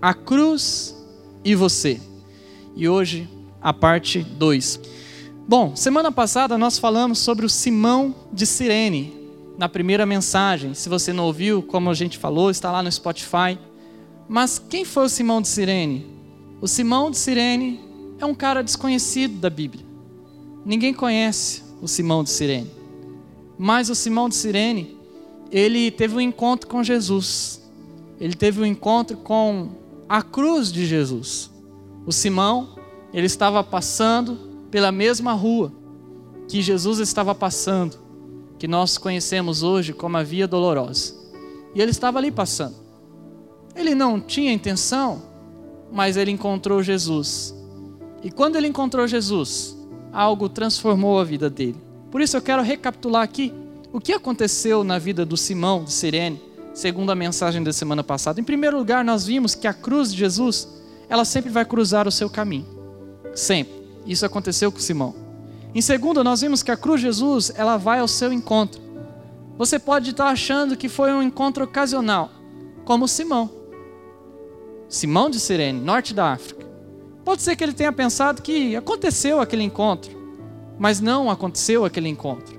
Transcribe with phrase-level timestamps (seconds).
[0.00, 0.96] a cruz
[1.44, 2.00] e você.
[2.76, 3.28] E hoje
[3.60, 4.80] a parte 2.
[5.48, 9.14] Bom, semana passada nós falamos sobre o Simão de Cirene,
[9.56, 10.74] na primeira mensagem.
[10.74, 13.58] Se você não ouviu, como a gente falou, está lá no Spotify.
[14.28, 16.06] Mas quem foi o Simão de Cirene?
[16.60, 17.80] O Simão de Cirene
[18.20, 19.84] é um cara desconhecido da Bíblia.
[20.64, 22.70] Ninguém conhece o Simão de Cirene.
[23.58, 24.96] Mas o Simão de Cirene,
[25.50, 27.60] ele teve um encontro com Jesus.
[28.20, 29.70] Ele teve um encontro com
[30.08, 31.50] a cruz de Jesus.
[32.06, 32.76] O Simão,
[33.12, 34.36] ele estava passando
[34.70, 35.72] pela mesma rua
[36.48, 37.98] que Jesus estava passando,
[38.58, 41.14] que nós conhecemos hoje como a Via Dolorosa.
[41.74, 42.74] E ele estava ali passando.
[43.76, 45.22] Ele não tinha intenção,
[45.92, 47.54] mas ele encontrou Jesus.
[48.22, 49.76] E quando ele encontrou Jesus,
[50.12, 51.76] algo transformou a vida dele.
[52.10, 53.52] Por isso eu quero recapitular aqui
[53.92, 56.40] o que aconteceu na vida do Simão de Sirene,
[56.78, 58.40] segundo a mensagem da semana passada.
[58.40, 60.68] Em primeiro lugar, nós vimos que a cruz de Jesus,
[61.08, 62.66] ela sempre vai cruzar o seu caminho.
[63.34, 63.74] Sempre.
[64.06, 65.12] Isso aconteceu com Simão.
[65.74, 68.80] Em segundo, nós vimos que a cruz de Jesus, ela vai ao seu encontro.
[69.58, 72.30] Você pode estar achando que foi um encontro ocasional,
[72.84, 73.50] como Simão.
[74.88, 76.64] Simão de Sirene, norte da África.
[77.24, 80.16] Pode ser que ele tenha pensado que aconteceu aquele encontro,
[80.78, 82.56] mas não aconteceu aquele encontro.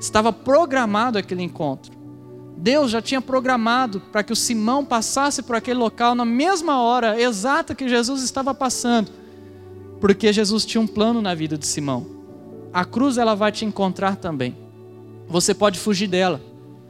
[0.00, 2.03] Estava programado aquele encontro.
[2.64, 7.20] Deus já tinha programado para que o Simão passasse por aquele local na mesma hora
[7.20, 9.12] exata que Jesus estava passando,
[10.00, 12.06] porque Jesus tinha um plano na vida de Simão.
[12.72, 14.56] A cruz ela vai te encontrar também.
[15.28, 16.40] Você pode fugir dela,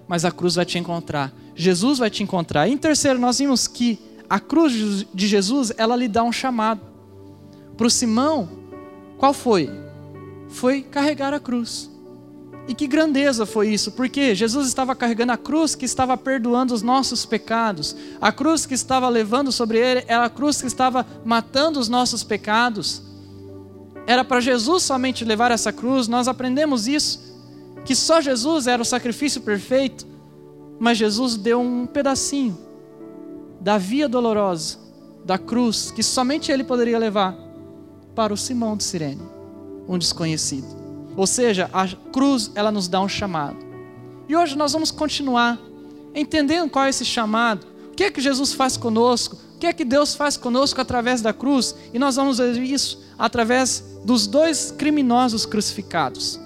[0.07, 1.33] mas a cruz vai te encontrar.
[1.57, 2.69] Jesus vai te encontrar.
[2.69, 3.99] E em terceiro, nós vimos que
[4.31, 6.83] a cruz de Jesus, ela lhe dá um chamado.
[7.77, 8.49] Para o Simão,
[9.19, 9.69] qual foi?
[10.49, 11.91] Foi carregar a cruz.
[12.67, 16.81] E que grandeza foi isso, porque Jesus estava carregando a cruz que estava perdoando os
[16.81, 21.79] nossos pecados, a cruz que estava levando sobre ele era a cruz que estava matando
[21.79, 23.03] os nossos pecados.
[24.07, 27.21] Era para Jesus somente levar essa cruz, nós aprendemos isso,
[27.85, 30.07] que só Jesus era o sacrifício perfeito,
[30.81, 32.59] mas Jesus deu um pedacinho
[33.61, 34.79] da via dolorosa,
[35.23, 37.37] da cruz, que somente ele poderia levar,
[38.15, 39.23] para o Simão de Sirene,
[39.89, 40.84] um desconhecido.
[41.17, 43.57] Ou seja, a cruz ela nos dá um chamado.
[44.29, 45.59] E hoje nós vamos continuar
[46.15, 49.73] entendendo qual é esse chamado, o que é que Jesus faz conosco, o que é
[49.73, 54.71] que Deus faz conosco através da cruz, e nós vamos ver isso através dos dois
[54.71, 56.41] criminosos crucificados.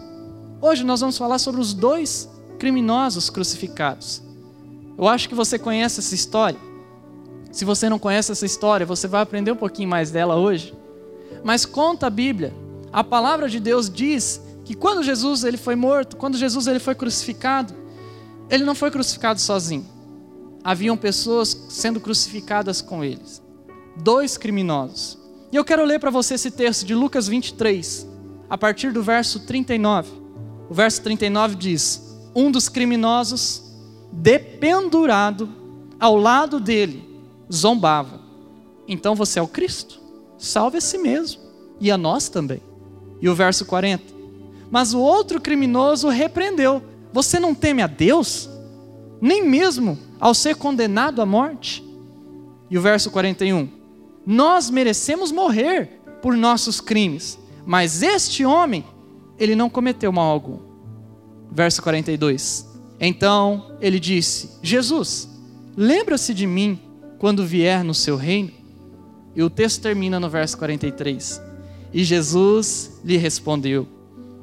[0.61, 4.23] Hoje nós vamos falar sobre os dois criminosos crucificados.
[4.97, 6.59] Eu acho que você conhece essa história.
[7.53, 10.75] Se você não conhece essa história, você vai aprender um pouquinho mais dela hoje.
[11.45, 12.53] Mas conta a Bíblia.
[12.93, 16.95] A palavra de Deus diz que quando Jesus ele foi morto, quando Jesus ele foi
[16.95, 17.73] crucificado,
[18.51, 19.87] ele não foi crucificado sozinho.
[20.63, 23.43] Haviam pessoas sendo crucificadas com eles.
[23.97, 25.19] Dois criminosos.
[25.51, 28.07] E eu quero ler para você esse texto de Lucas 23,
[28.51, 30.11] a partir do verso 39.
[30.69, 32.03] O verso 39 diz:
[32.35, 33.63] Um dos criminosos,
[34.13, 35.49] dependurado
[35.99, 37.09] ao lado dele,
[37.51, 38.21] zombava.
[38.87, 39.99] Então você é o Cristo?
[40.37, 41.41] Salve a si mesmo
[41.81, 42.61] e a nós também.
[43.19, 44.18] E o verso 40.
[44.71, 48.49] Mas o outro criminoso repreendeu: Você não teme a Deus?
[49.21, 51.85] Nem mesmo ao ser condenado à morte?
[52.71, 53.69] E o verso 41.
[54.27, 58.85] Nós merecemos morrer por nossos crimes, mas este homem,
[59.39, 60.59] ele não cometeu mal algum.
[61.51, 62.67] Verso 42.
[63.01, 65.29] Então ele disse: Jesus,
[65.77, 66.79] lembra-se de mim
[67.19, 68.53] quando vier no seu reino?
[69.35, 71.41] E o texto termina no verso 43.
[71.93, 73.89] E Jesus lhe respondeu: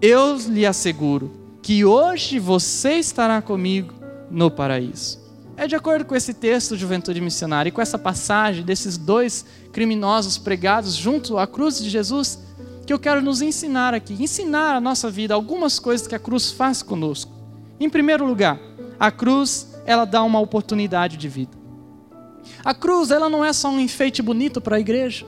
[0.01, 3.93] Eu lhe asseguro que hoje você estará comigo
[4.29, 5.23] no paraíso.
[5.55, 10.37] É de acordo com esse texto, Juventude Missionária, e com essa passagem desses dois criminosos
[10.37, 12.39] pregados junto à cruz de Jesus,
[12.85, 16.51] que eu quero nos ensinar aqui, ensinar a nossa vida algumas coisas que a cruz
[16.51, 17.31] faz conosco.
[17.79, 18.59] Em primeiro lugar,
[18.99, 21.57] a cruz, ela dá uma oportunidade de vida.
[22.65, 25.25] A cruz, ela não é só um enfeite bonito para a igreja.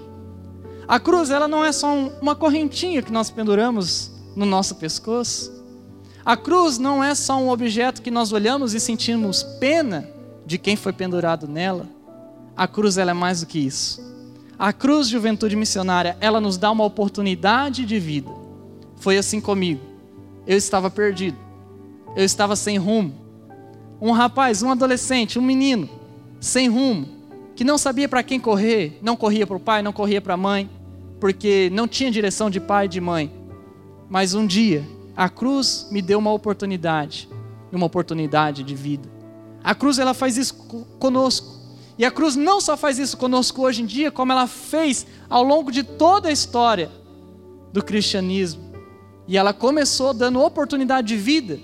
[0.85, 1.87] A cruz, ela não é só
[2.21, 5.51] uma correntinha que nós penduramos no nosso pescoço.
[6.23, 10.07] A cruz não é só um objeto que nós olhamos e sentimos pena
[10.45, 11.87] de quem foi pendurado nela.
[12.55, 14.05] A cruz, ela é mais do que isso.
[14.59, 18.29] A cruz Juventude Missionária, ela nos dá uma oportunidade de vida.
[18.97, 19.81] Foi assim comigo.
[20.45, 21.37] Eu estava perdido.
[22.15, 23.15] Eu estava sem rumo.
[23.99, 25.89] Um rapaz, um adolescente, um menino,
[26.39, 27.07] sem rumo,
[27.55, 30.37] que não sabia para quem correr, não corria para o pai, não corria para a
[30.37, 30.69] mãe,
[31.19, 33.36] porque não tinha direção de pai e de mãe.
[34.09, 37.27] Mas um dia, a cruz me deu uma oportunidade,
[37.71, 39.09] uma oportunidade de vida.
[39.63, 40.55] A cruz ela faz isso
[40.99, 41.57] conosco.
[41.97, 45.43] E a cruz não só faz isso conosco hoje em dia, como ela fez ao
[45.43, 46.91] longo de toda a história
[47.73, 48.61] do cristianismo.
[49.27, 51.59] E ela começou dando oportunidade de vida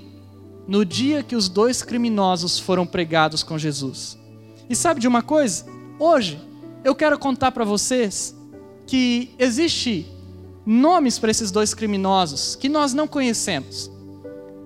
[0.68, 4.18] no dia que os dois criminosos foram pregados com Jesus.
[4.70, 5.66] E sabe de uma coisa?
[6.00, 6.42] Hoje
[6.84, 8.36] eu quero contar para vocês
[8.88, 10.08] que existe
[10.66, 13.92] nomes para esses dois criminosos que nós não conhecemos.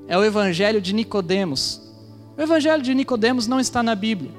[0.08, 1.82] É o evangelho de Nicodemos.
[2.38, 4.32] O evangelho de Nicodemos não está na Bíblia.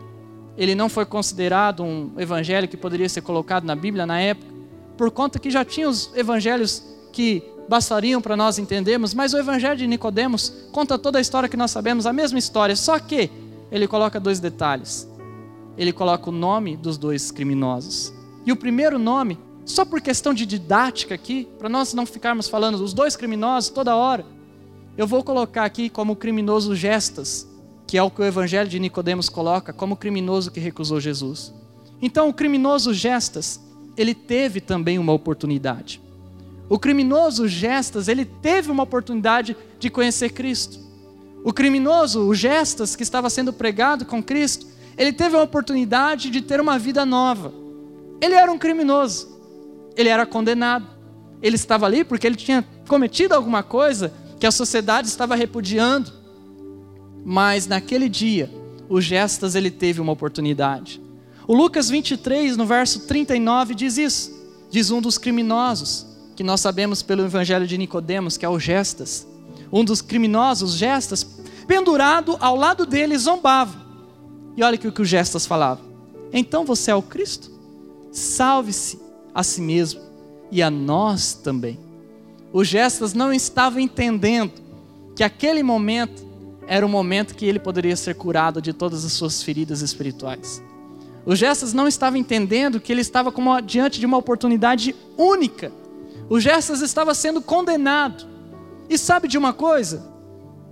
[0.57, 4.53] Ele não foi considerado um evangelho que poderia ser colocado na Bíblia na época,
[4.97, 6.83] por conta que já tinha os evangelhos
[7.13, 11.57] que bastariam para nós entendermos, mas o evangelho de Nicodemos conta toda a história que
[11.57, 13.31] nós sabemos, a mesma história, só que
[13.71, 15.07] ele coloca dois detalhes.
[15.77, 18.13] Ele coloca o nome dos dois criminosos.
[18.45, 22.79] E o primeiro nome só por questão de didática aqui, para nós não ficarmos falando
[22.79, 24.25] dos dois criminosos toda hora,
[24.97, 27.47] eu vou colocar aqui como criminoso Gestas,
[27.87, 31.55] que é o que o evangelho de Nicodemos coloca como criminoso que recusou Jesus.
[32.01, 33.61] Então, o criminoso Gestas,
[33.97, 36.01] ele teve também uma oportunidade.
[36.69, 40.81] O criminoso Gestas, ele teve uma oportunidade de conhecer Cristo.
[41.45, 44.67] O criminoso, o Gestas, que estava sendo pregado com Cristo,
[44.97, 47.53] ele teve a oportunidade de ter uma vida nova.
[48.21, 49.38] Ele era um criminoso,
[49.99, 50.87] ele era condenado.
[51.43, 56.13] Ele estava ali porque ele tinha cometido alguma coisa que a sociedade estava repudiando.
[57.25, 58.49] Mas naquele dia,
[58.89, 61.03] o Gestas ele teve uma oportunidade.
[61.49, 64.39] O Lucas 23, no verso 39, diz isso.
[64.71, 66.07] Diz um dos criminosos,
[66.37, 69.27] que nós sabemos pelo evangelho de Nicodemos, que é o Gestas.
[69.73, 71.25] Um dos criminosos, Gestas,
[71.67, 73.85] pendurado ao lado dele, zombava.
[74.57, 75.81] E olha o que o Gestas falava.
[76.33, 77.51] Então você é o Cristo?
[78.13, 80.01] Salve-se a si mesmo
[80.51, 81.79] e a nós também.
[82.53, 84.53] O Gestas não estava entendendo
[85.15, 86.27] que aquele momento
[86.67, 90.63] era o momento que ele poderia ser curado de todas as suas feridas espirituais.
[91.25, 95.71] O Gestas não estava entendendo que ele estava como diante de uma oportunidade única.
[96.29, 98.27] O Gestas estava sendo condenado.
[98.89, 100.11] E sabe de uma coisa?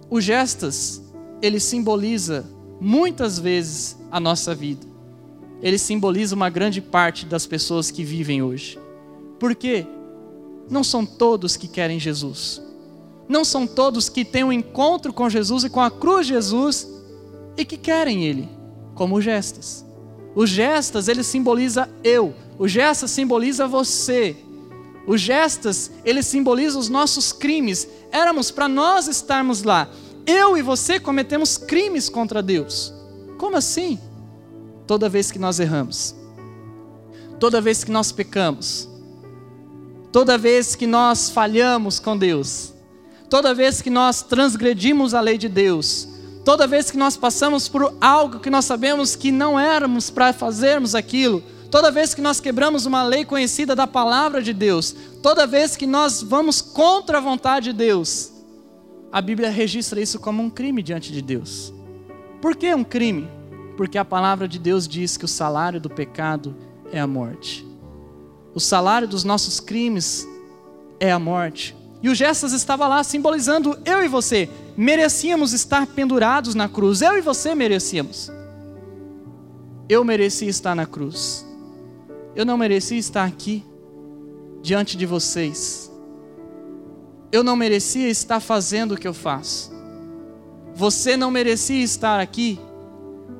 [0.08, 1.02] O Gestas,
[1.42, 2.46] ele simboliza
[2.80, 4.95] muitas vezes a nossa vida
[5.66, 8.78] ele simboliza uma grande parte das pessoas que vivem hoje.
[9.36, 9.84] Por quê?
[10.70, 12.62] Não são todos que querem Jesus.
[13.28, 16.86] Não são todos que têm um encontro com Jesus e com a cruz de Jesus
[17.56, 18.48] e que querem Ele,
[18.94, 19.84] como gestas.
[20.36, 22.32] O gestas, ele simboliza eu.
[22.56, 24.36] O gestas simboliza você.
[25.04, 27.88] O gestas, ele simboliza os nossos crimes.
[28.12, 29.88] Éramos para nós estarmos lá.
[30.24, 32.94] Eu e você cometemos crimes contra Deus.
[33.36, 33.98] Como assim?
[34.86, 36.14] Toda vez que nós erramos,
[37.40, 38.88] toda vez que nós pecamos,
[40.12, 42.72] toda vez que nós falhamos com Deus,
[43.28, 46.08] toda vez que nós transgredimos a lei de Deus,
[46.44, 50.94] toda vez que nós passamos por algo que nós sabemos que não éramos para fazermos
[50.94, 55.76] aquilo, toda vez que nós quebramos uma lei conhecida da palavra de Deus, toda vez
[55.76, 58.32] que nós vamos contra a vontade de Deus,
[59.12, 61.72] a Bíblia registra isso como um crime diante de Deus.
[62.40, 63.35] Por que um crime?
[63.76, 66.56] Porque a palavra de Deus diz que o salário do pecado
[66.90, 67.66] é a morte.
[68.54, 70.26] O salário dos nossos crimes
[70.98, 71.76] é a morte.
[72.02, 74.48] E o Gestas estava lá simbolizando eu e você.
[74.76, 77.02] Merecíamos estar pendurados na cruz.
[77.02, 78.30] Eu e você merecíamos.
[79.88, 81.44] Eu merecia estar na cruz.
[82.34, 83.64] Eu não merecia estar aqui
[84.62, 85.90] diante de vocês.
[87.30, 89.72] Eu não merecia estar fazendo o que eu faço.
[90.74, 92.60] Você não merecia estar aqui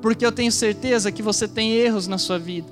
[0.01, 2.67] porque eu tenho certeza que você tem erros na sua vida.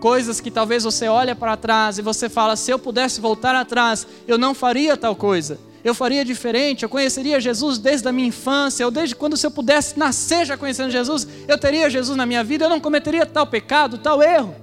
[0.00, 4.06] Coisas que talvez você olha para trás e você fala: se eu pudesse voltar atrás,
[4.26, 5.58] eu não faria tal coisa.
[5.84, 9.50] Eu faria diferente, eu conheceria Jesus desde a minha infância, ou desde quando se eu
[9.50, 13.46] pudesse nascer já conhecendo Jesus, eu teria Jesus na minha vida, eu não cometeria tal
[13.46, 14.54] pecado, tal erro.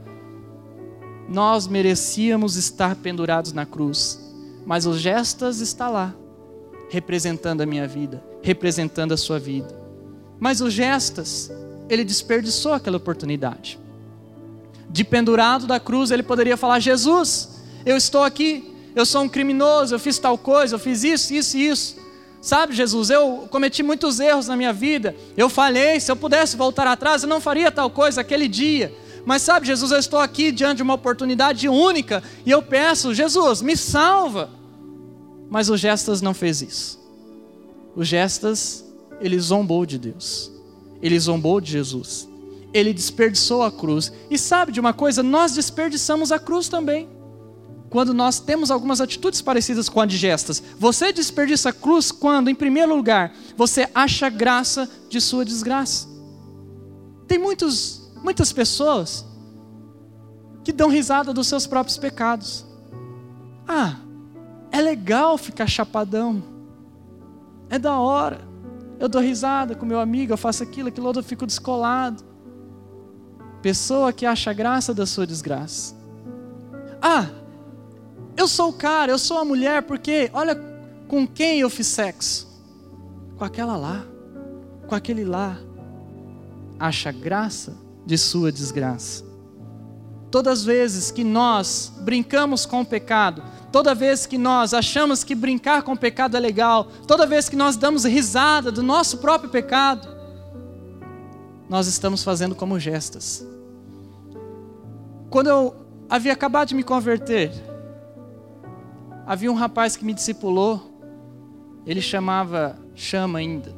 [1.29, 4.19] Nós merecíamos estar pendurados na cruz,
[4.65, 6.11] mas o Gestas está lá,
[6.89, 9.79] representando a minha vida, representando a sua vida.
[10.39, 11.51] Mas o Gestas,
[11.91, 13.77] ele desperdiçou aquela oportunidade.
[14.89, 19.93] De pendurado da cruz, ele poderia falar: Jesus, eu estou aqui, eu sou um criminoso,
[19.93, 21.97] eu fiz tal coisa, eu fiz isso, isso e isso.
[22.41, 26.87] Sabe, Jesus, eu cometi muitos erros na minha vida, eu falhei, se eu pudesse voltar
[26.87, 28.91] atrás, eu não faria tal coisa aquele dia.
[29.25, 33.61] Mas sabe, Jesus, eu estou aqui diante de uma oportunidade única e eu peço, Jesus,
[33.61, 34.49] me salva.
[35.49, 36.99] Mas o Gestas não fez isso.
[37.95, 38.83] O Gestas,
[39.19, 40.50] ele zombou de Deus.
[41.01, 42.29] Ele zombou de Jesus.
[42.73, 44.11] Ele desperdiçou a cruz.
[44.29, 45.21] E sabe de uma coisa?
[45.21, 47.09] Nós desperdiçamos a cruz também.
[47.89, 50.63] Quando nós temos algumas atitudes parecidas com a de gestas.
[50.79, 56.07] Você desperdiça a cruz quando, em primeiro lugar, você acha graça de sua desgraça.
[57.27, 59.25] Tem muitos muitas pessoas
[60.63, 62.65] que dão risada dos seus próprios pecados.
[63.67, 63.95] Ah,
[64.71, 66.43] é legal ficar chapadão.
[67.69, 68.50] É da hora.
[69.01, 72.23] Eu dou risada com meu amigo, eu faço aquilo, aquilo outro, eu fico descolado.
[73.59, 75.95] Pessoa que acha graça da sua desgraça.
[77.01, 77.25] Ah,
[78.37, 80.55] eu sou o cara, eu sou a mulher, porque olha
[81.07, 82.47] com quem eu fiz sexo.
[83.39, 84.05] Com aquela lá,
[84.87, 85.57] com aquele lá.
[86.77, 89.25] Acha graça de sua desgraça.
[90.31, 95.35] Todas as vezes que nós brincamos com o pecado, toda vez que nós achamos que
[95.35, 99.49] brincar com o pecado é legal, toda vez que nós damos risada do nosso próprio
[99.49, 100.07] pecado,
[101.69, 103.45] nós estamos fazendo como gestas.
[105.29, 105.75] Quando eu
[106.09, 107.51] havia acabado de me converter,
[109.25, 110.91] havia um rapaz que me discipulou,
[111.85, 113.73] ele chamava, chama ainda,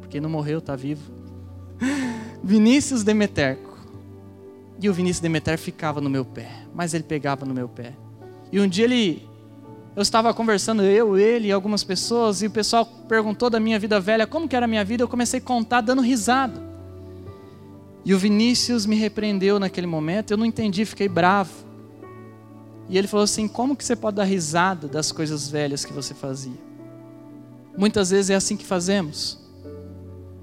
[0.00, 1.10] porque não morreu, está vivo,
[2.42, 3.77] Vinícius Demeterco.
[4.80, 7.94] E o Vinícius Demeter ficava no meu pé, mas ele pegava no meu pé.
[8.52, 9.28] E um dia ele,
[9.96, 13.98] eu estava conversando, eu, ele e algumas pessoas, e o pessoal perguntou da minha vida
[13.98, 16.62] velha, como que era a minha vida, eu comecei a contar dando risada.
[18.04, 21.52] E o Vinícius me repreendeu naquele momento, eu não entendi, fiquei bravo.
[22.88, 26.14] E ele falou assim: como que você pode dar risada das coisas velhas que você
[26.14, 26.56] fazia?
[27.76, 29.38] Muitas vezes é assim que fazemos.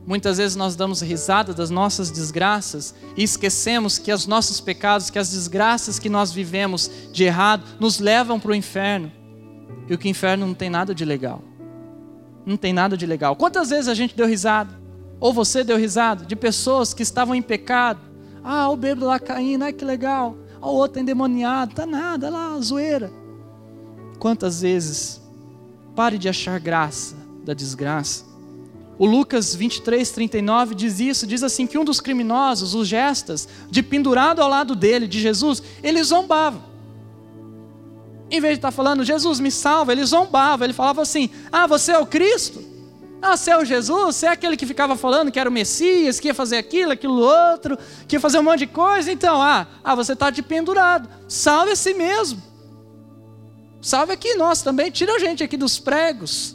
[0.05, 5.17] Muitas vezes nós damos risada das nossas desgraças e esquecemos que os nossos pecados, que
[5.17, 9.11] as desgraças que nós vivemos de errado, nos levam para o inferno.
[9.89, 11.41] E o que inferno não tem nada de legal.
[12.45, 13.35] Não tem nada de legal.
[13.35, 14.79] Quantas vezes a gente deu risada?
[15.19, 18.01] Ou você deu risada de pessoas que estavam em pecado?
[18.43, 20.37] Ah, o bêbado lá caindo, ai que legal.
[20.61, 23.11] Ah, o outro endemoniado, tá nada, lá, zoeira.
[24.19, 25.19] Quantas vezes?
[25.95, 28.34] Pare de achar graça da desgraça
[28.97, 33.83] o Lucas 23, 39 diz isso, diz assim que um dos criminosos, os gestas, de
[33.83, 36.63] pendurado ao lado dele, de Jesus, ele zombava.
[38.31, 41.91] Em vez de estar falando, Jesus me salva, ele zombava, ele falava assim: Ah, você
[41.91, 42.63] é o Cristo?
[43.21, 44.15] Ah, você é o Jesus?
[44.15, 47.19] Você é aquele que ficava falando que era o Messias, que ia fazer aquilo, aquilo
[47.19, 49.11] outro, que ia fazer um monte de coisa?
[49.11, 52.41] Então, ah, ah você está de pendurado, salve a si mesmo.
[53.81, 56.54] Salve aqui nós também, tira a gente aqui dos pregos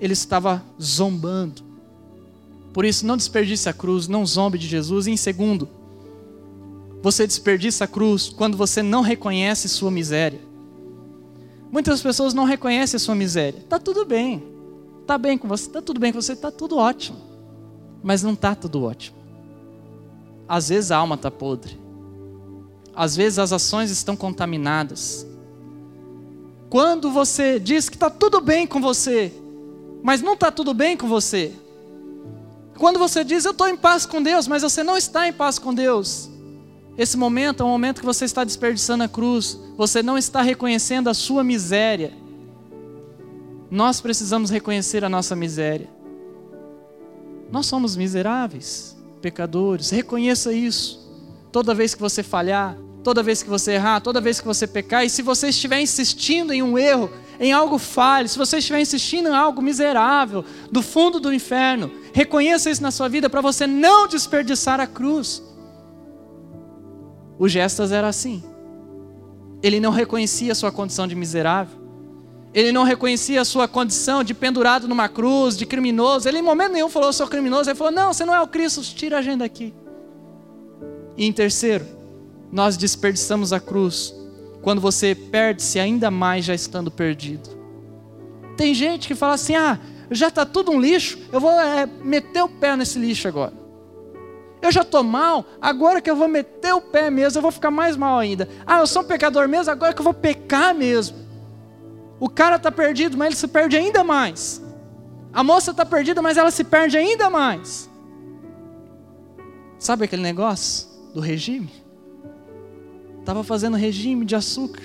[0.00, 1.62] ele estava zombando.
[2.72, 5.06] Por isso, não desperdice a cruz, não zombe de Jesus.
[5.06, 5.68] E em segundo,
[7.02, 10.40] você desperdiça a cruz quando você não reconhece sua miséria.
[11.70, 13.58] Muitas pessoas não reconhecem a sua miséria.
[13.58, 14.42] Está tudo bem,
[15.02, 17.18] está bem com você, está tudo bem com você, está tudo ótimo.
[18.02, 19.16] Mas não está tudo ótimo.
[20.48, 21.78] Às vezes a alma está podre.
[22.94, 25.26] Às vezes as ações estão contaminadas.
[26.68, 29.32] Quando você diz que está tudo bem com você,
[30.02, 31.52] mas não está tudo bem com você.
[32.78, 35.58] Quando você diz, eu estou em paz com Deus, mas você não está em paz
[35.58, 36.30] com Deus.
[36.96, 41.08] Esse momento é um momento que você está desperdiçando a cruz, você não está reconhecendo
[41.08, 42.12] a sua miséria.
[43.70, 45.88] Nós precisamos reconhecer a nossa miséria.
[47.52, 51.00] Nós somos miseráveis, pecadores, reconheça isso.
[51.52, 55.04] Toda vez que você falhar, toda vez que você errar, toda vez que você pecar,
[55.04, 59.30] e se você estiver insistindo em um erro, em algo falho, se você estiver insistindo
[59.30, 64.06] em algo miserável, do fundo do inferno, reconheça isso na sua vida para você não
[64.06, 65.42] desperdiçar a cruz.
[67.38, 68.44] O Gestas era assim.
[69.62, 71.80] Ele não reconhecia a sua condição de miserável.
[72.52, 76.28] Ele não reconhecia a sua condição de pendurado numa cruz, de criminoso.
[76.28, 77.70] Ele em momento nenhum falou, eu sou criminoso.
[77.70, 79.72] Ele falou, não, você não é o Cristo, tira a gente daqui.
[81.16, 81.86] E em terceiro,
[82.52, 84.19] nós desperdiçamos a cruz
[84.62, 87.48] quando você perde-se ainda mais já estando perdido.
[88.56, 89.78] Tem gente que fala assim: ah,
[90.10, 93.52] já está tudo um lixo, eu vou é, meter o pé nesse lixo agora.
[94.62, 97.70] Eu já estou mal, agora que eu vou meter o pé mesmo, eu vou ficar
[97.70, 98.46] mais mal ainda.
[98.66, 101.16] Ah, eu sou um pecador mesmo, agora que eu vou pecar mesmo.
[102.18, 104.60] O cara está perdido, mas ele se perde ainda mais.
[105.32, 107.88] A moça está perdida, mas ela se perde ainda mais.
[109.78, 111.70] Sabe aquele negócio do regime?
[113.30, 114.82] Estava fazendo regime de açúcar,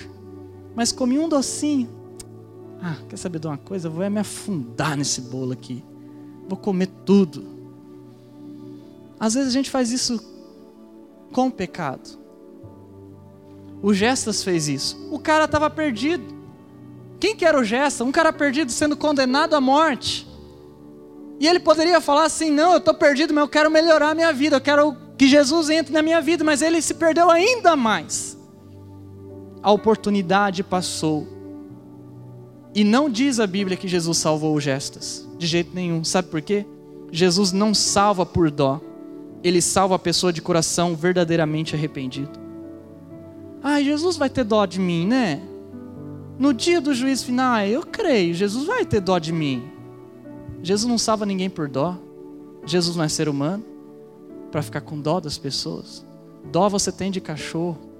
[0.76, 1.90] mas comi um docinho.
[2.80, 3.90] Ah, quer saber de uma coisa?
[3.90, 5.84] vou me afundar nesse bolo aqui.
[6.48, 7.44] Vou comer tudo.
[9.20, 10.24] Às vezes a gente faz isso
[11.34, 12.08] com pecado.
[13.82, 15.10] O Gestas fez isso.
[15.12, 16.24] O cara estava perdido.
[17.20, 18.06] Quem que era o Gestas?
[18.06, 20.28] Um cara perdido sendo condenado à morte.
[21.40, 24.32] E ele poderia falar assim: não, eu estou perdido, mas eu quero melhorar a minha
[24.32, 28.35] vida, eu quero que Jesus entre na minha vida, mas ele se perdeu ainda mais.
[29.66, 31.28] A oportunidade passou.
[32.76, 36.04] E não diz a Bíblia que Jesus salvou Gestas, de jeito nenhum.
[36.04, 36.68] Sabe por quê?
[37.12, 38.80] Jesus não salva por dó,
[39.44, 42.40] ele salva a pessoa de coração verdadeiramente arrependido.
[43.64, 45.42] Ai, Jesus vai ter dó de mim, né?
[46.38, 49.64] No dia do juízo final, eu creio, Jesus vai ter dó de mim.
[50.62, 51.98] Jesus não salva ninguém por dó.
[52.68, 53.66] Jesus não é ser humano
[54.52, 56.06] para ficar com dó das pessoas.
[56.52, 57.95] Dó você tem de cachorro.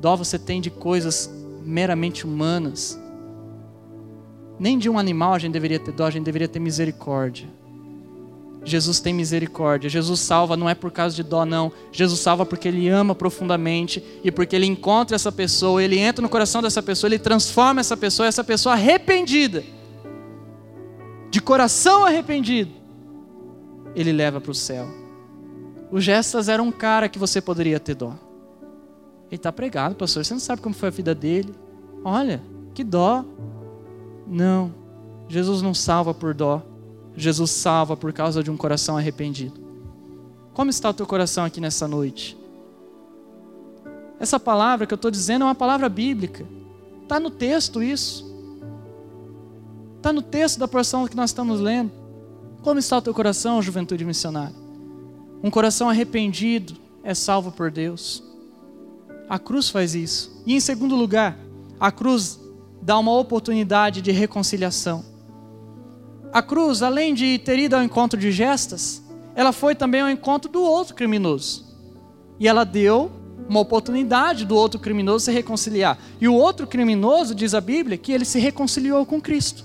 [0.00, 1.30] Dó você tem de coisas
[1.62, 2.98] meramente humanas.
[4.58, 7.48] Nem de um animal a gente deveria ter dó, a gente deveria ter misericórdia.
[8.64, 9.88] Jesus tem misericórdia.
[9.88, 11.72] Jesus salva não é por causa de dó, não.
[11.92, 16.28] Jesus salva porque Ele ama profundamente e porque Ele encontra essa pessoa, Ele entra no
[16.28, 19.64] coração dessa pessoa, Ele transforma essa pessoa, essa pessoa arrependida,
[21.30, 22.70] de coração arrependido,
[23.94, 24.88] Ele leva para o céu.
[25.90, 28.29] O Gestas era um cara que você poderia ter dó.
[29.30, 30.24] Ele está pregado, pastor.
[30.24, 31.54] Você não sabe como foi a vida dele.
[32.04, 32.42] Olha,
[32.74, 33.24] que dó.
[34.26, 34.74] Não,
[35.28, 36.62] Jesus não salva por dó.
[37.16, 39.60] Jesus salva por causa de um coração arrependido.
[40.52, 42.36] Como está o teu coração aqui nessa noite?
[44.18, 46.44] Essa palavra que eu estou dizendo é uma palavra bíblica.
[47.02, 48.28] Está no texto isso.
[49.96, 51.92] Está no texto da porção que nós estamos lendo.
[52.62, 54.54] Como está o teu coração, juventude missionária?
[55.42, 58.22] Um coração arrependido é salvo por Deus.
[59.30, 60.42] A cruz faz isso.
[60.44, 61.38] E em segundo lugar,
[61.78, 62.40] a cruz
[62.82, 65.04] dá uma oportunidade de reconciliação.
[66.32, 69.00] A cruz, além de ter ido ao encontro de gestas,
[69.36, 71.64] ela foi também ao encontro do outro criminoso.
[72.40, 73.08] E ela deu
[73.48, 75.96] uma oportunidade do outro criminoso se reconciliar.
[76.20, 79.64] E o outro criminoso, diz a Bíblia, que ele se reconciliou com Cristo.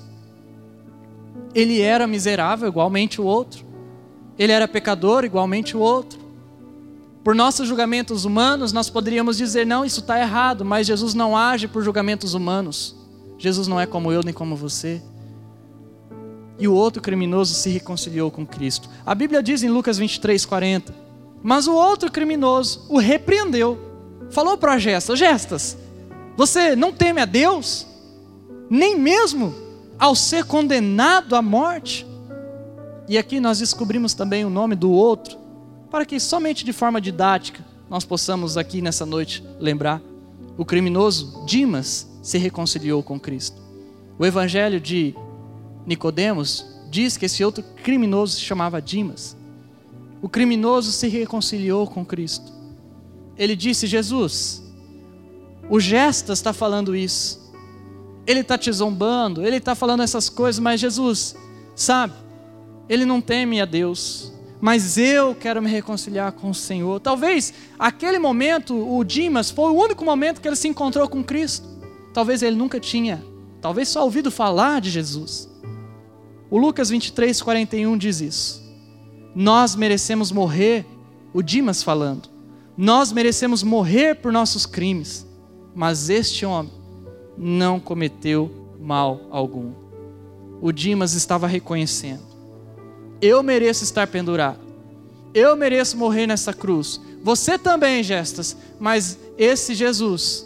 [1.55, 3.65] Ele era miserável, igualmente o outro.
[4.38, 6.25] Ele era pecador, igualmente o outro.
[7.25, 11.67] Por nossos julgamentos humanos, nós poderíamos dizer: não, isso está errado, mas Jesus não age
[11.67, 12.95] por julgamentos humanos.
[13.38, 15.02] Jesus não é como eu nem como você
[16.58, 18.89] e o outro criminoso se reconciliou com Cristo.
[19.06, 20.93] A Bíblia diz em Lucas 23, 40:
[21.43, 23.80] Mas o outro criminoso o repreendeu,
[24.30, 25.78] falou para Gestas: Gestas,
[26.38, 27.86] você não teme a Deus,
[28.69, 29.54] nem mesmo
[29.99, 32.06] ao ser condenado à morte?
[33.08, 35.38] E aqui nós descobrimos também o nome do outro,
[35.89, 40.02] para que somente de forma didática nós possamos aqui nessa noite lembrar.
[40.58, 43.62] O criminoso Dimas se reconciliou com Cristo.
[44.17, 45.13] O evangelho de
[45.86, 49.36] Nicodemos diz que esse outro criminoso se chamava Dimas.
[50.21, 52.52] O criminoso se reconciliou com Cristo.
[53.38, 54.63] Ele disse: Jesus,
[55.69, 57.54] o Gestas está falando isso.
[58.26, 61.36] Ele está te zombando, ele está falando essas coisas, mas Jesus,
[61.76, 62.13] sabe,
[62.89, 64.34] ele não teme a Deus,
[64.65, 66.99] mas eu quero me reconciliar com o Senhor.
[66.99, 71.67] Talvez aquele momento, o Dimas, foi o único momento que ele se encontrou com Cristo.
[72.12, 73.23] Talvez ele nunca tinha,
[73.62, 75.47] talvez só ouvido falar de Jesus.
[76.49, 78.63] O Lucas 23, 41 diz isso.
[79.36, 80.84] Nós merecemos morrer,
[81.32, 82.28] o Dimas falando,
[82.75, 85.28] nós merecemos morrer por nossos crimes,
[85.75, 86.73] mas este homem
[87.38, 89.73] não cometeu mal algum.
[90.60, 92.35] O Dimas estava reconhecendo:
[93.25, 94.59] eu mereço estar pendurado,
[95.33, 100.45] eu mereço morrer nessa cruz, você também, Gestas, mas esse Jesus,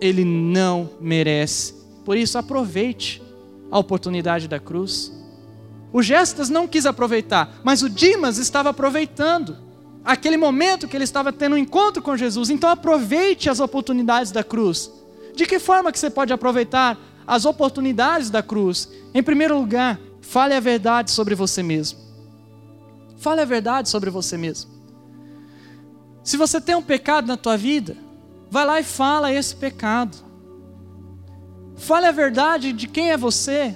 [0.00, 1.74] ele não merece.
[2.02, 3.22] Por isso, aproveite
[3.70, 5.12] a oportunidade da cruz.
[5.92, 9.56] O Gestas não quis aproveitar, mas o Dimas estava aproveitando
[10.04, 12.50] aquele momento que ele estava tendo um encontro com Jesus.
[12.50, 14.90] Então aproveite as oportunidades da cruz.
[15.34, 18.88] De que forma que você pode aproveitar as oportunidades da cruz?
[19.14, 22.03] Em primeiro lugar, fale a verdade sobre você mesmo.
[23.24, 24.70] Fale a verdade sobre você mesmo.
[26.22, 27.96] Se você tem um pecado na tua vida,
[28.50, 30.14] vai lá e fala esse pecado.
[31.74, 33.74] Fale a verdade de quem é você,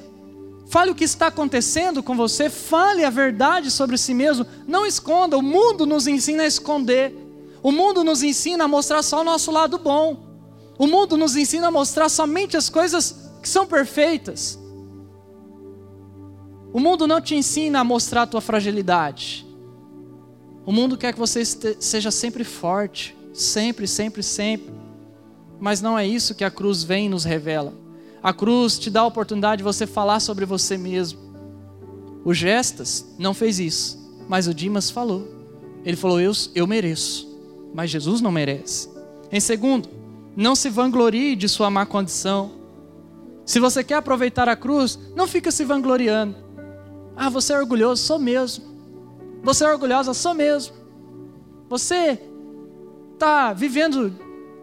[0.69, 5.39] Fale o que está acontecendo com você, fale a verdade sobre si mesmo, não esconda.
[5.39, 7.17] O mundo nos ensina a esconder.
[7.63, 10.27] O mundo nos ensina a mostrar só o nosso lado bom.
[10.79, 14.59] O mundo nos ensina a mostrar somente as coisas que são perfeitas.
[16.73, 19.47] O mundo não te ensina a mostrar a tua fragilidade.
[20.67, 24.73] O mundo quer que você seja sempre forte, sempre, sempre, sempre.
[25.59, 27.73] Mas não é isso que a cruz vem e nos revela.
[28.23, 31.19] A cruz te dá a oportunidade de você falar sobre você mesmo.
[32.25, 35.27] O Gestas não fez isso, mas o Dimas falou.
[35.85, 37.27] Ele falou: Eu, eu mereço,
[37.73, 38.91] mas Jesus não merece.
[39.33, 39.89] Em segundo,
[40.37, 42.53] não se vanglorie de sua má condição.
[43.47, 46.48] Se você quer aproveitar a cruz, não fica se vangloriando.
[47.21, 48.65] Ah, você é orgulhoso, sou mesmo.
[49.43, 50.77] Você é orgulhosa, sou mesmo.
[51.69, 52.23] Você
[53.15, 54.15] está vivendo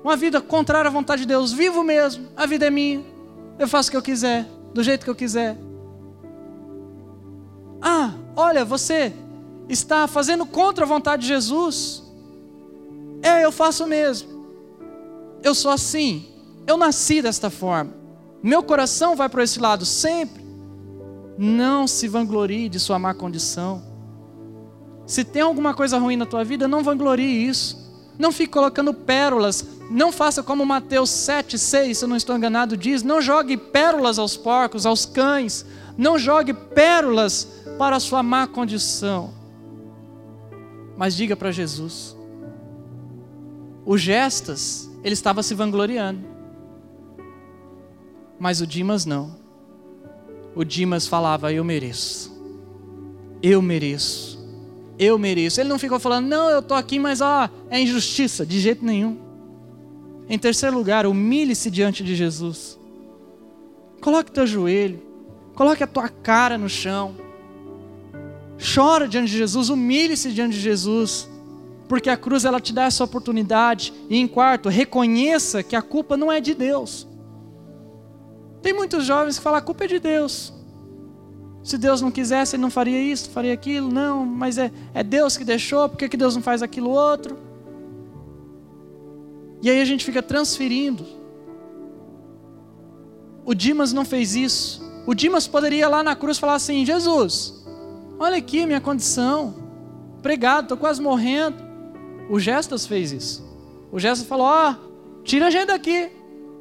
[0.02, 3.04] uma vida contrária à vontade de Deus, vivo mesmo, a vida é minha.
[3.60, 5.58] Eu faço o que eu quiser, do jeito que eu quiser.
[7.82, 9.12] Ah, olha, você
[9.68, 12.04] está fazendo contra a vontade de Jesus.
[13.22, 14.30] É, eu faço mesmo.
[15.44, 16.26] Eu sou assim.
[16.66, 17.94] Eu nasci desta forma.
[18.42, 20.45] Meu coração vai para esse lado sempre.
[21.38, 23.84] Não se vanglorie de sua má condição.
[25.06, 27.86] Se tem alguma coisa ruim na tua vida, não vanglorie isso.
[28.18, 29.68] Não fique colocando pérolas.
[29.90, 34.18] Não faça como Mateus 7, 6, se eu não estou enganado, diz: não jogue pérolas
[34.18, 35.66] aos porcos, aos cães.
[35.98, 39.34] Não jogue pérolas para a sua má condição.
[40.98, 42.16] Mas diga para Jesus.
[43.86, 46.22] O Gestas, ele estava se vangloriando.
[48.40, 49.45] Mas o Dimas não.
[50.56, 52.34] O Dimas falava: Eu mereço.
[53.42, 54.36] Eu mereço
[54.98, 55.60] eu mereço.
[55.60, 59.18] Ele não ficou falando, não, eu estou aqui, mas ó, é injustiça, de jeito nenhum.
[60.28, 62.80] Em terceiro lugar, humilhe-se diante de Jesus.
[64.02, 65.02] Coloque teu joelho,
[65.54, 67.16] coloque a tua cara no chão.
[68.74, 71.30] Chora diante de Jesus, humilhe-se diante de Jesus,
[71.88, 73.94] porque a cruz ela te dá essa oportunidade.
[74.10, 77.08] E em quarto, reconheça que a culpa não é de Deus.
[78.66, 80.52] Tem muitos jovens que falam a culpa é de Deus.
[81.64, 83.92] Se Deus não quisesse, Ele não faria isso, faria aquilo.
[83.92, 87.38] Não, mas é, é Deus que deixou, por que, que Deus não faz aquilo outro?
[89.62, 91.06] E aí a gente fica transferindo.
[93.46, 94.82] O Dimas não fez isso.
[95.06, 97.64] O Dimas poderia lá na cruz falar assim: Jesus,
[98.18, 99.54] olha aqui minha condição,
[100.24, 101.58] pregado, estou quase morrendo.
[102.32, 103.48] O Gestas fez isso.
[103.92, 106.10] O Gestas falou: Ó, oh, tira a gente daqui,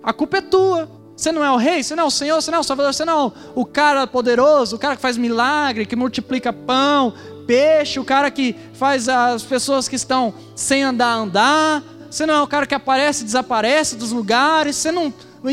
[0.02, 1.02] a culpa é tua.
[1.16, 2.92] Você não é o rei, você não é o Senhor, você não é o Salvador,
[2.92, 7.14] você não é o cara poderoso, o cara que faz milagre, que multiplica pão,
[7.46, 11.82] peixe, o cara que faz as pessoas que estão sem andar andar.
[12.10, 15.12] Você não é o cara que aparece e desaparece dos lugares, você não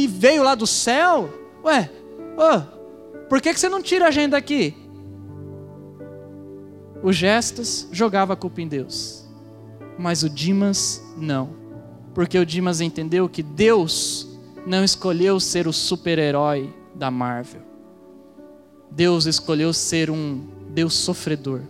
[0.10, 1.30] veio lá do céu.
[1.64, 1.92] Ué,
[2.38, 4.76] oh, por que, que você não tira a gente daqui?
[7.04, 9.28] O Gestas jogava a culpa em Deus,
[9.98, 11.50] mas o Dimas não,
[12.14, 14.31] porque o Dimas entendeu que Deus
[14.66, 17.62] não escolheu ser o super-herói da Marvel.
[18.90, 21.62] Deus escolheu ser um Deus sofredor.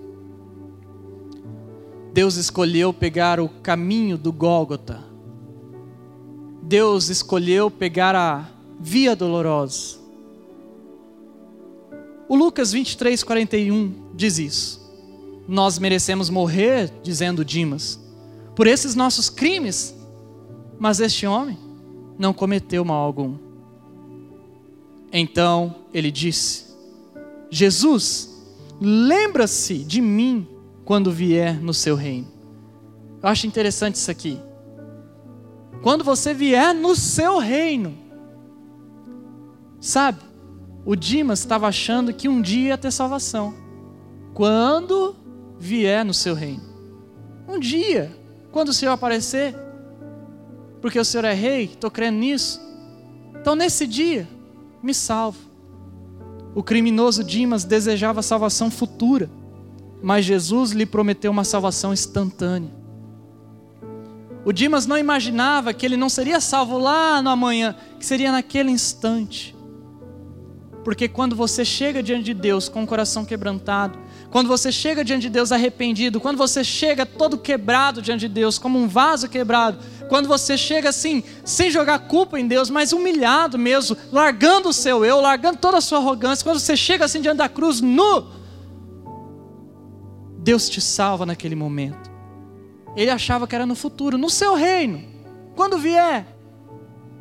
[2.13, 4.99] Deus escolheu pegar o caminho do Gólgota.
[6.61, 8.49] Deus escolheu pegar a
[8.79, 9.97] via dolorosa.
[12.27, 14.81] O Lucas 23, 41 diz isso.
[15.47, 17.99] Nós merecemos morrer, dizendo Dimas,
[18.55, 19.95] por esses nossos crimes,
[20.79, 21.70] mas este homem
[22.21, 23.35] não cometeu mal algum.
[25.11, 26.65] Então ele disse:
[27.49, 28.29] Jesus,
[28.79, 30.47] lembra-se de mim
[30.85, 32.27] quando vier no seu reino.
[33.21, 34.39] Eu acho interessante isso aqui.
[35.81, 37.97] Quando você vier no seu reino.
[39.79, 40.19] Sabe,
[40.85, 43.51] o Dimas estava achando que um dia ia ter salvação.
[44.35, 45.15] Quando
[45.57, 46.61] vier no seu reino.
[47.47, 48.15] Um dia,
[48.51, 49.55] quando o Senhor aparecer,
[50.81, 52.59] porque o Senhor é rei, estou crendo nisso.
[53.39, 54.27] Então, nesse dia,
[54.81, 55.39] me salvo.
[56.53, 59.29] O criminoso Dimas desejava salvação futura,
[60.01, 62.71] mas Jesus lhe prometeu uma salvação instantânea.
[64.43, 68.71] O Dimas não imaginava que ele não seria salvo lá no amanhã, que seria naquele
[68.71, 69.55] instante.
[70.83, 73.99] Porque quando você chega diante de Deus com o coração quebrantado,
[74.31, 78.57] quando você chega diante de Deus arrependido, quando você chega todo quebrado diante de Deus,
[78.57, 79.77] como um vaso quebrado,
[80.11, 85.05] quando você chega assim, sem jogar culpa em Deus, mas humilhado mesmo, largando o seu
[85.05, 88.27] eu, largando toda a sua arrogância, quando você chega assim diante da cruz nu,
[90.37, 92.11] Deus te salva naquele momento.
[92.93, 95.01] Ele achava que era no futuro, no seu reino,
[95.55, 96.27] quando vier.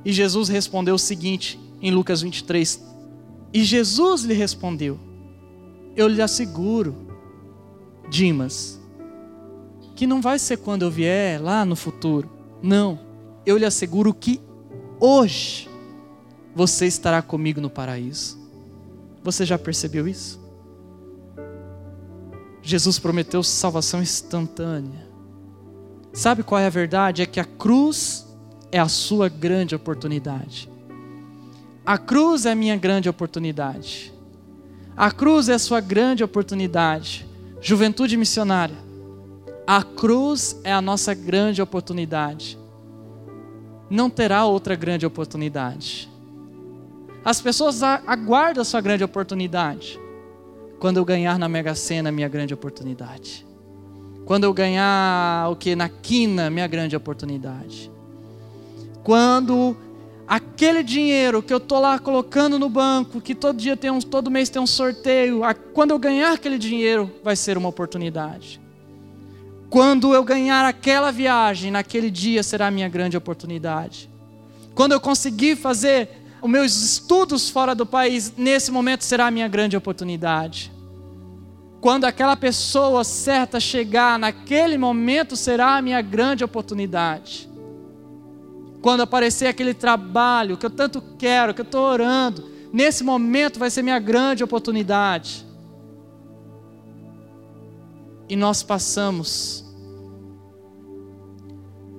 [0.04, 2.84] E Jesus respondeu o seguinte em Lucas 23.
[3.54, 4.98] E Jesus lhe respondeu:
[5.96, 7.06] eu lhe asseguro,
[8.08, 8.80] Dimas,
[9.94, 12.39] que não vai ser quando eu vier lá no futuro.
[12.62, 12.98] Não,
[13.46, 14.40] eu lhe asseguro que
[14.98, 15.68] hoje
[16.54, 18.38] você estará comigo no paraíso.
[19.22, 20.40] Você já percebeu isso?
[22.62, 25.08] Jesus prometeu salvação instantânea.
[26.12, 27.22] Sabe qual é a verdade?
[27.22, 28.26] É que a cruz
[28.70, 30.68] é a sua grande oportunidade.
[31.84, 34.12] A cruz é a minha grande oportunidade.
[34.96, 37.26] A cruz é a sua grande oportunidade.
[37.60, 38.76] Juventude missionária.
[39.72, 42.58] A cruz é a nossa grande oportunidade.
[43.88, 46.10] Não terá outra grande oportunidade.
[47.24, 49.96] As pessoas aguardam a sua grande oportunidade.
[50.80, 53.46] Quando eu ganhar na Mega Sena, minha grande oportunidade.
[54.26, 57.92] Quando eu ganhar o que na quina, minha grande oportunidade.
[59.04, 59.76] Quando
[60.26, 64.32] aquele dinheiro que eu estou lá colocando no banco, que todo dia tem um, todo
[64.32, 68.60] mês tem um sorteio, quando eu ganhar aquele dinheiro, vai ser uma oportunidade.
[69.70, 74.10] Quando eu ganhar aquela viagem, naquele dia será a minha grande oportunidade.
[74.74, 76.08] Quando eu conseguir fazer
[76.42, 80.72] os meus estudos fora do país, nesse momento será a minha grande oportunidade.
[81.80, 87.48] Quando aquela pessoa certa chegar, naquele momento será a minha grande oportunidade.
[88.82, 93.70] Quando aparecer aquele trabalho que eu tanto quero, que eu estou orando, nesse momento vai
[93.70, 95.46] ser minha grande oportunidade.
[98.30, 99.64] E nós passamos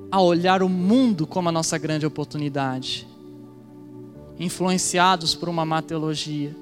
[0.09, 3.05] a olhar o mundo como a nossa grande oportunidade,
[4.39, 6.55] influenciados por uma má teologia.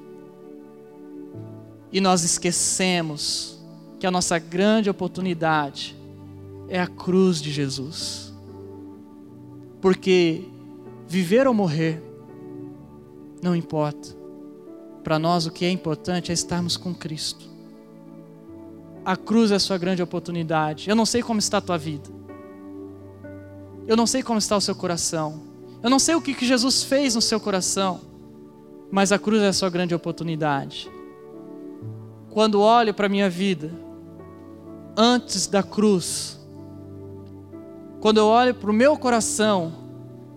[1.92, 3.60] E nós esquecemos
[4.00, 5.96] que a nossa grande oportunidade
[6.68, 8.34] é a cruz de Jesus.
[9.80, 10.46] Porque
[11.08, 12.02] viver ou morrer
[13.40, 14.18] não importa.
[15.04, 17.59] Para nós o que é importante é estarmos com Cristo.
[19.10, 20.88] A cruz é a sua grande oportunidade.
[20.88, 22.08] Eu não sei como está a tua vida.
[23.88, 25.42] Eu não sei como está o seu coração.
[25.82, 28.02] Eu não sei o que, Jesus fez no seu coração.
[28.92, 30.88] Mas a cruz é a sua grande oportunidade.
[32.30, 33.72] Quando olho para a minha vida,
[34.96, 36.40] antes da cruz,
[38.00, 39.74] quando eu olho para o meu coração,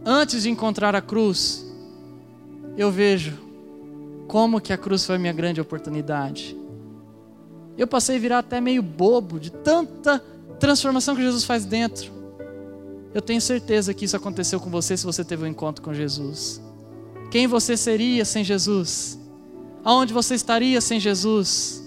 [0.03, 1.71] antes de encontrar a cruz,
[2.75, 3.37] eu vejo
[4.27, 6.62] como que a cruz foi a minha grande oportunidade.
[7.77, 10.23] Eu passei a virar até meio bobo de tanta
[10.59, 12.13] transformação que Jesus faz dentro.
[13.15, 16.61] Eu tenho certeza que isso aconteceu com você se você teve um encontro com Jesus.
[17.31, 19.19] Quem você seria sem Jesus?
[19.85, 21.83] Aonde você estaria sem Jesus?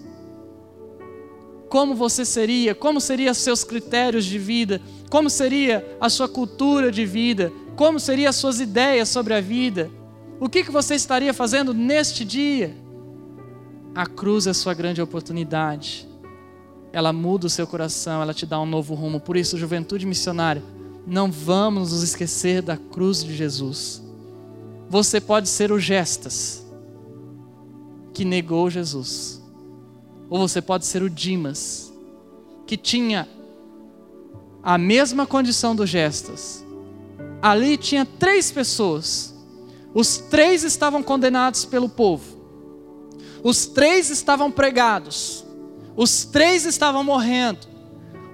[1.76, 7.06] como você seria, como seriam seus critérios de vida, como seria a sua cultura de
[7.06, 9.92] vida, como seriam as suas ideias sobre a vida.
[10.40, 12.74] O que, que você estaria fazendo neste dia?
[13.96, 16.08] A cruz é a sua grande oportunidade.
[16.92, 19.20] Ela muda o seu coração, ela te dá um novo rumo.
[19.20, 20.62] Por isso, juventude missionária,
[21.08, 24.04] não vamos nos esquecer da cruz de Jesus.
[24.90, 26.66] Você pode ser o Gestas,
[28.14, 29.44] que negou Jesus
[30.30, 31.94] ou você pode ser o Dimas,
[32.66, 33.28] que tinha
[34.64, 36.66] a mesma condição do Gestas.
[37.42, 39.34] Ali tinha três pessoas.
[39.94, 42.35] Os três estavam condenados pelo povo.
[43.46, 45.46] Os três estavam pregados.
[45.96, 47.68] Os três estavam morrendo.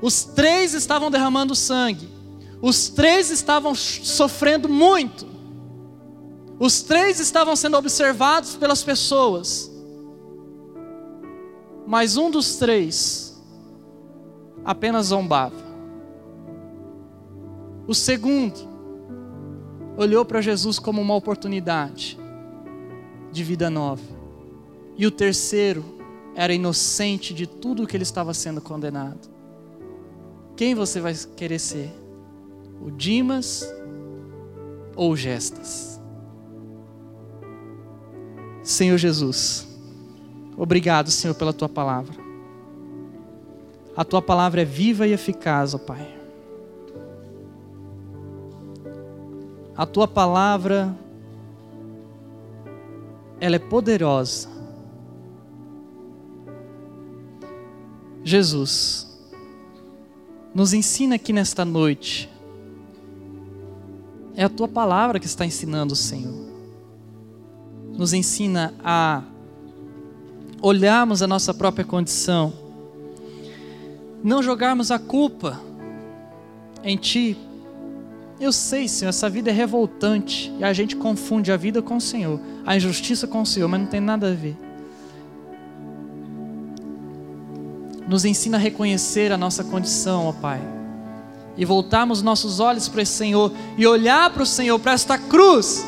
[0.01, 2.07] Os três estavam derramando sangue.
[2.61, 5.27] Os três estavam sofrendo muito.
[6.57, 9.69] Os três estavam sendo observados pelas pessoas.
[11.85, 13.37] Mas um dos três
[14.63, 15.61] apenas zombava.
[17.85, 18.61] O segundo
[19.97, 22.17] olhou para Jesus como uma oportunidade
[23.29, 24.20] de vida nova.
[25.01, 25.83] E o terceiro
[26.35, 29.27] era inocente de tudo o que ele estava sendo condenado.
[30.55, 31.91] Quem você vai querer ser?
[32.79, 33.65] O Dimas
[34.95, 35.99] ou o Gestas?
[38.61, 39.67] Senhor Jesus,
[40.55, 42.13] Obrigado, Senhor, pela tua palavra.
[43.97, 46.15] A tua palavra é viva e eficaz, ó Pai.
[49.75, 50.95] A tua palavra
[53.39, 54.60] ela é poderosa.
[58.23, 59.07] Jesus,
[60.53, 62.29] nos ensina aqui nesta noite.
[64.35, 66.49] É a tua palavra que está ensinando, Senhor.
[67.97, 69.23] Nos ensina a
[70.61, 72.53] olharmos a nossa própria condição,
[74.23, 75.59] não jogarmos a culpa
[76.83, 77.35] em Ti.
[78.39, 82.01] Eu sei, Senhor, essa vida é revoltante e a gente confunde a vida com o
[82.01, 84.55] Senhor, a injustiça com o Senhor, mas não tem nada a ver.
[88.11, 90.59] Nos ensina a reconhecer a nossa condição, ó Pai,
[91.55, 95.81] e voltarmos nossos olhos para esse Senhor e olhar para o Senhor, para esta cruz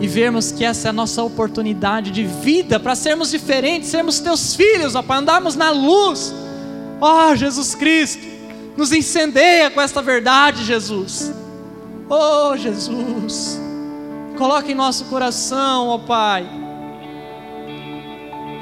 [0.00, 4.54] e vermos que essa é a nossa oportunidade de vida para sermos diferentes, sermos teus
[4.54, 6.32] filhos, ó Pai, andarmos na luz.
[7.00, 8.24] Ó oh, Jesus Cristo,
[8.76, 11.32] nos incendeia com esta verdade, Jesus.
[12.08, 13.60] Oh Jesus,
[14.38, 16.59] coloque em nosso coração, ó Pai.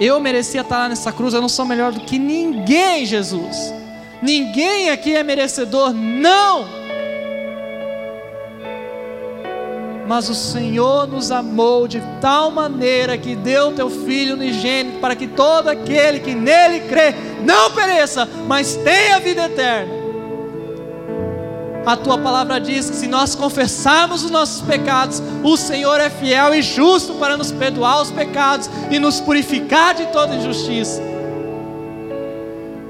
[0.00, 3.74] Eu merecia estar lá nessa cruz, eu não sou melhor do que ninguém, Jesus.
[4.22, 6.78] Ninguém aqui é merecedor, não
[10.08, 15.26] mas o Senhor nos amou de tal maneira que deu teu Filho unigênito para que
[15.26, 19.97] todo aquele que nele crê não pereça, mas tenha vida eterna.
[21.88, 26.54] A tua palavra diz que se nós confessarmos os nossos pecados, o Senhor é fiel
[26.54, 31.00] e justo para nos perdoar os pecados e nos purificar de toda injustiça.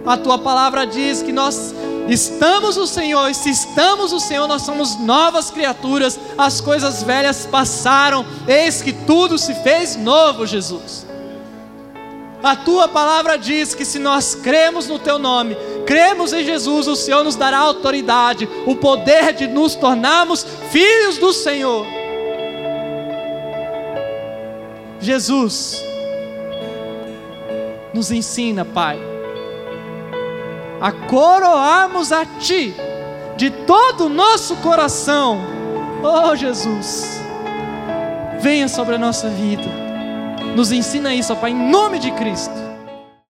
[0.04, 1.72] A tua palavra diz que nós
[2.08, 7.46] estamos o Senhor, e se estamos o Senhor, nós somos novas criaturas, as coisas velhas
[7.46, 11.06] passaram, eis que tudo se fez novo, Jesus.
[12.42, 16.94] A tua palavra diz que se nós cremos no teu nome, cremos em Jesus, o
[16.94, 21.84] Senhor nos dará autoridade, o poder de nos tornarmos filhos do Senhor.
[25.00, 25.82] Jesus
[27.92, 28.98] nos ensina, Pai,
[30.80, 32.72] a coroarmos a Ti
[33.36, 35.40] de todo o nosso coração.
[36.04, 37.20] Oh Jesus,
[38.40, 39.87] venha sobre a nossa vida
[40.56, 42.67] nos ensina isso, ó Pai, em nome de Cristo.